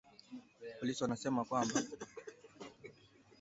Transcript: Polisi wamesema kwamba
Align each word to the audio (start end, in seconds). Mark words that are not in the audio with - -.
Polisi 0.79 1.01
wamesema 1.03 1.45
kwamba 1.45 1.79